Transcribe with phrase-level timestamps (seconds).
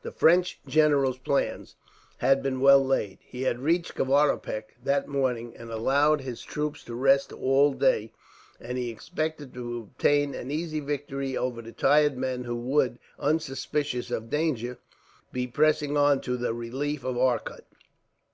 [0.00, 1.76] The French general's plans
[2.16, 3.18] had been well laid.
[3.20, 8.14] He had reached Kavaripak that morning, and allowed his troops to rest all day,
[8.58, 14.10] and he expected to obtain an easy victory over the tired men who would, unsuspicious
[14.10, 14.78] of danger,
[15.32, 17.66] be pressing on to the relief of Arcot.